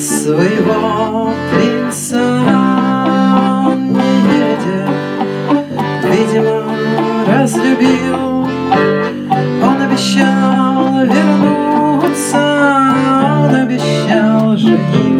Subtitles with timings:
[0.00, 2.18] своего принца
[3.66, 4.88] он не едет,
[6.04, 6.64] видимо,
[7.26, 8.48] разлюбил.
[9.62, 12.42] Он обещал вернуться,
[13.44, 15.19] он обещал жениться.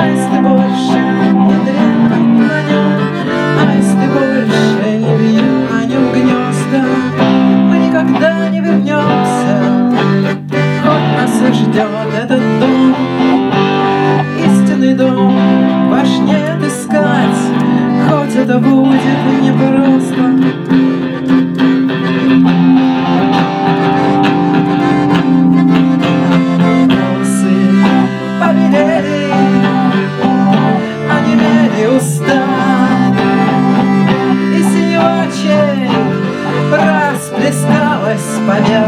[0.00, 0.37] I still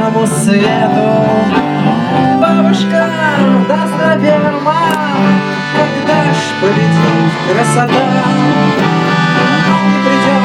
[0.00, 1.08] белому свету.
[2.40, 3.10] Бабушка
[3.68, 5.20] даст на Берман
[5.76, 8.04] Когда ж полетит красота.
[9.68, 10.44] Он не придет,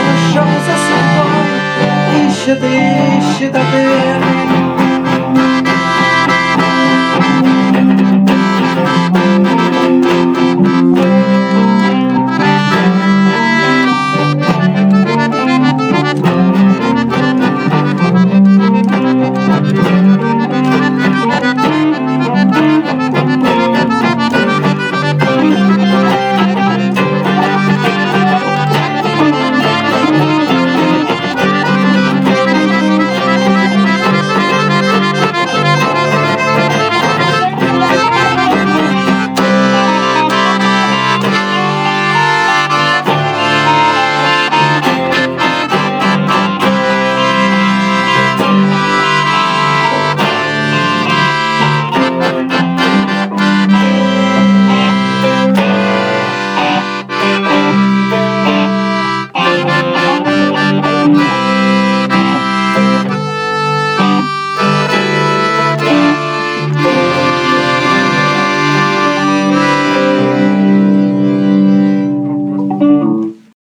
[0.00, 1.30] он ушел за светом
[2.26, 3.89] Ищет, ищет, а ты